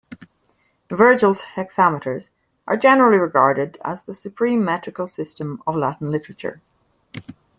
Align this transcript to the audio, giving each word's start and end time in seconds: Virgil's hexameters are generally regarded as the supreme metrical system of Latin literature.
Virgil's 0.89 1.41
hexameters 1.55 2.31
are 2.65 2.75
generally 2.75 3.19
regarded 3.19 3.77
as 3.85 4.01
the 4.01 4.15
supreme 4.15 4.65
metrical 4.65 5.07
system 5.07 5.61
of 5.67 5.75
Latin 5.75 6.09
literature. 6.09 6.59